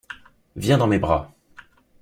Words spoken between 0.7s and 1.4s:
dans mes bras!